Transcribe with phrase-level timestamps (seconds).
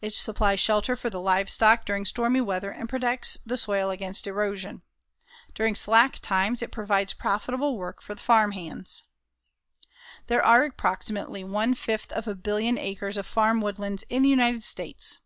[0.00, 4.82] It supplies shelter for the livestock during stormy weather and protects the soil against erosion.
[5.54, 9.04] During slack times, it provides profitable work for the farm hands.
[10.26, 14.64] There are approximately one fifth of a billion acres of farm woodlands in the United
[14.64, 15.18] States.